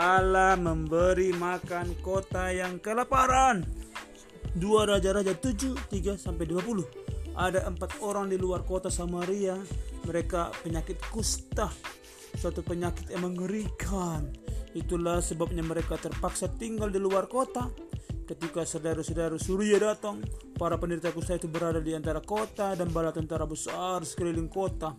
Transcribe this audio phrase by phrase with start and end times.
[0.00, 3.68] Allah memberi makan kota yang kelaparan.
[4.56, 7.36] Dua raja-raja 7, 3 sampai 20.
[7.36, 9.60] Ada empat orang di luar kota Samaria.
[10.08, 11.68] Mereka penyakit kusta.
[12.32, 14.24] Suatu penyakit yang mengerikan.
[14.72, 17.68] Itulah sebabnya mereka terpaksa tinggal di luar kota.
[18.24, 20.24] Ketika saudara-saudara Surya datang,
[20.56, 24.96] para penderita kusta itu berada di antara kota dan bala tentara besar sekeliling kota.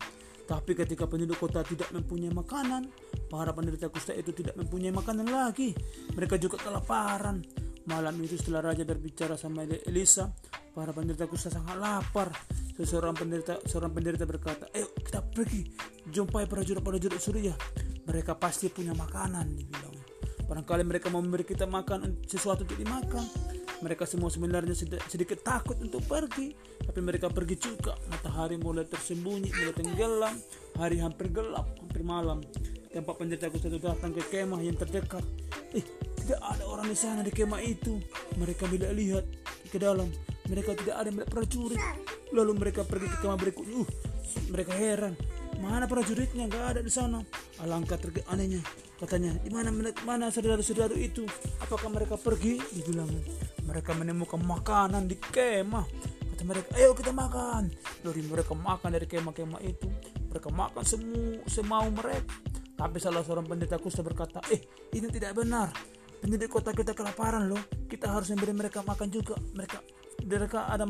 [0.52, 2.92] Tapi ketika penduduk kota tidak mempunyai makanan,
[3.32, 5.72] para penderita kusta itu tidak mempunyai makanan lagi.
[6.12, 7.40] Mereka juga kelaparan.
[7.88, 10.28] Malam itu setelah raja berbicara sama Elisa,
[10.76, 12.36] para penderita kusta sangat lapar.
[12.76, 15.72] Seseorang penderita seorang penderita berkata, "Ayo kita pergi
[16.12, 17.56] jumpai prajurit-prajurit Surya.
[18.04, 19.72] Mereka pasti punya makanan,".
[20.52, 23.23] Barangkali mereka memberi kita makan sesuatu untuk dimakan.
[23.88, 24.76] Mereka semua sebenarnya
[25.08, 26.52] sedikit takut untuk pergi,
[26.84, 27.96] tapi mereka pergi juga.
[28.12, 30.36] Matahari mulai tersembunyi, mulai tenggelam,
[30.76, 32.44] hari hampir gelap, hampir malam.
[32.92, 35.23] Tempat penderita kusta itu datang ke kemah yang terdekat.
[35.72, 35.88] Eh,
[36.20, 38.03] tidak ada orang di sana di kemah itu.
[38.36, 39.23] Mereka bila lihat
[39.72, 40.12] ke dalam,
[40.52, 41.80] mereka tidak ada melihat prajurit.
[42.36, 43.88] Lalu mereka pergi ke kemah berikutnya.
[43.88, 43.90] Uh,
[44.52, 45.16] mereka heran,
[45.64, 46.52] mana prajuritnya?
[46.52, 47.23] Gak ada di sana.
[47.64, 47.95] Alangkah
[48.28, 48.59] anehnya
[49.02, 49.73] Katanya, di mana
[50.05, 51.25] mana saudara-saudara itu?
[51.57, 52.61] Apakah mereka pergi?
[52.69, 53.09] Dibilang,
[53.66, 55.89] mereka menemukan makanan di kemah.
[56.30, 57.73] Kata mereka, ayo kita makan.
[58.05, 59.89] Lalu mereka makan dari kemah-kemah itu.
[60.29, 62.29] Mereka makan semua semau mereka.
[62.77, 64.61] Tapi salah seorang pendeta kusta berkata, eh
[64.94, 65.73] ini tidak benar.
[66.22, 67.61] Penduduk kota kita kelaparan loh.
[67.89, 69.33] Kita harus memberi mereka makan juga.
[69.57, 69.81] Mereka
[70.29, 70.85] mereka ada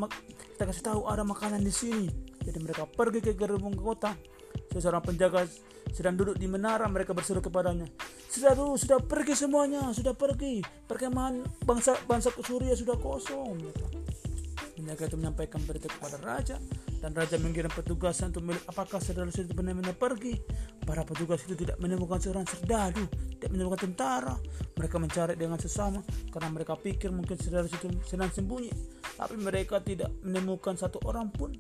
[0.60, 2.08] kita kasih tahu ada makanan di sini.
[2.44, 4.12] Jadi mereka pergi ke gerbong kota.
[4.72, 5.46] Seseorang penjaga
[5.92, 7.90] sedang duduk di menara mereka berseru kepadanya
[8.32, 10.64] sudah dulu sudah pergi semuanya sudah pergi.
[10.64, 13.60] Perkemahan bangsa bangsa Suria sudah kosong.
[14.72, 16.56] Penjaga itu menyampaikan berita kepada raja
[17.04, 20.40] dan raja mengirim petugas untuk melihat apakah saudara-saudara itu benar-benar pergi.
[20.88, 23.04] Para petugas itu tidak menemukan seorang serdadu
[23.36, 24.36] tidak menemukan tentara.
[24.80, 26.00] Mereka mencari dengan sesama
[26.32, 28.72] karena mereka pikir mungkin saudara itu sedang sembunyi.
[29.20, 31.52] Tapi mereka tidak menemukan satu orang pun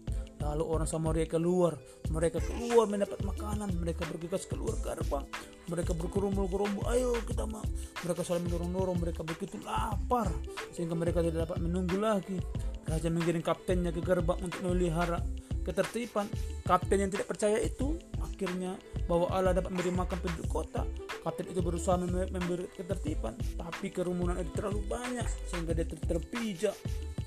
[0.41, 1.77] Lalu orang Samaria keluar,
[2.09, 5.23] mereka keluar mendapat makanan, mereka bergegas keluar gerbang,
[5.69, 7.63] mereka berkerumun-kerumun, ayo kita mau.
[8.01, 10.33] Mereka saling mendorong-dorong, mereka begitu lapar
[10.73, 12.41] sehingga mereka tidak dapat menunggu lagi.
[12.89, 15.21] Raja mengirim kaptennya ke gerbang untuk memelihara
[15.61, 16.25] ketertiban.
[16.65, 18.75] Kapten yang tidak percaya itu akhirnya
[19.05, 20.83] bahwa Allah dapat memberi makan penduduk kota.
[21.21, 26.73] Kapten itu berusaha memberi ketertiban, tapi kerumunan itu terlalu banyak sehingga dia terpijak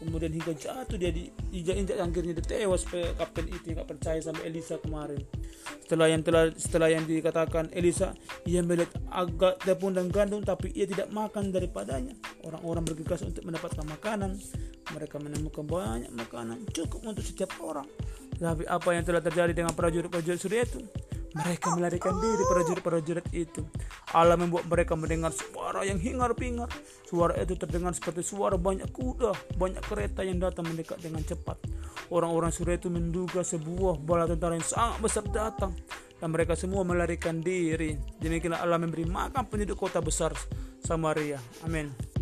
[0.04, 5.20] kemudian hingga jatuh dia diinjak-injak akhirnya dia tewas kapten itu yang percaya sama Elisa kemarin.
[5.84, 8.12] Setelah yang telah setelah yang dikatakan Elisa
[8.44, 12.14] ia melihat agak tepung dan gandum tapi ia tidak makan daripadanya.
[12.44, 14.36] Orang-orang bergegas untuk mendapatkan makanan.
[14.84, 17.88] Mereka menemukan banyak makanan cukup untuk setiap orang.
[18.36, 20.84] Tapi apa yang telah terjadi dengan prajurit-prajurit Surya itu
[21.34, 23.66] mereka melarikan diri prajurit-prajurit itu.
[24.14, 26.70] Allah membuat mereka mendengar suara yang hingar-bingar.
[27.10, 31.58] Suara itu terdengar seperti suara banyak kuda, banyak kereta yang datang mendekat dengan cepat.
[32.14, 35.74] Orang-orang Surya itu menduga sebuah bala tentara yang sangat besar datang
[36.22, 37.98] dan mereka semua melarikan diri.
[38.22, 40.30] Demikianlah Allah memberi makan penduduk kota besar
[40.86, 41.42] Samaria.
[41.66, 42.13] Amin.